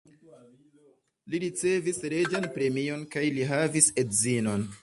Li 1.33 1.41
ricevis 1.43 2.01
reĝan 2.15 2.49
premion 2.57 3.07
kaj 3.15 3.25
li 3.39 3.47
havis 3.55 3.95
edzinon. 4.05 4.71